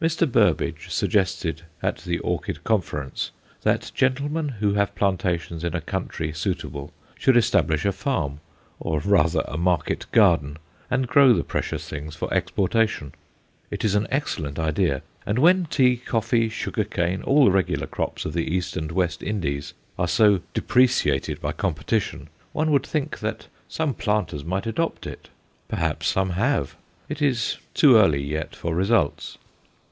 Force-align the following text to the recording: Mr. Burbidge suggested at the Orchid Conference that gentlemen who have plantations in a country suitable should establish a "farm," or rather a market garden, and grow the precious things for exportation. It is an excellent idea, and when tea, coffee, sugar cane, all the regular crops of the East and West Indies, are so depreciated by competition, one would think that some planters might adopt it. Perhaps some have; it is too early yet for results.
Mr. 0.00 0.26
Burbidge 0.32 0.88
suggested 0.88 1.60
at 1.82 1.98
the 1.98 2.18
Orchid 2.20 2.64
Conference 2.64 3.30
that 3.60 3.92
gentlemen 3.94 4.48
who 4.48 4.72
have 4.72 4.94
plantations 4.94 5.62
in 5.62 5.74
a 5.76 5.80
country 5.82 6.32
suitable 6.32 6.90
should 7.18 7.36
establish 7.36 7.84
a 7.84 7.92
"farm," 7.92 8.40
or 8.80 9.00
rather 9.00 9.42
a 9.46 9.58
market 9.58 10.06
garden, 10.10 10.56
and 10.90 11.06
grow 11.06 11.34
the 11.34 11.44
precious 11.44 11.86
things 11.86 12.16
for 12.16 12.32
exportation. 12.32 13.12
It 13.70 13.84
is 13.84 13.94
an 13.94 14.06
excellent 14.10 14.58
idea, 14.58 15.02
and 15.26 15.38
when 15.38 15.66
tea, 15.66 15.98
coffee, 15.98 16.48
sugar 16.48 16.84
cane, 16.84 17.22
all 17.22 17.44
the 17.44 17.50
regular 17.50 17.86
crops 17.86 18.24
of 18.24 18.32
the 18.32 18.48
East 18.54 18.78
and 18.78 18.90
West 18.90 19.22
Indies, 19.22 19.74
are 19.98 20.08
so 20.08 20.40
depreciated 20.54 21.42
by 21.42 21.52
competition, 21.52 22.30
one 22.54 22.70
would 22.70 22.86
think 22.86 23.18
that 23.18 23.48
some 23.68 23.92
planters 23.92 24.46
might 24.46 24.66
adopt 24.66 25.06
it. 25.06 25.28
Perhaps 25.68 26.06
some 26.06 26.30
have; 26.30 26.74
it 27.10 27.20
is 27.20 27.58
too 27.74 27.96
early 27.98 28.22
yet 28.22 28.56
for 28.56 28.74
results. 28.74 29.36